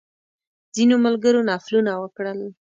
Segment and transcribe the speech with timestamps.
[0.75, 2.39] ځینو ملګرو نفلونه وکړل.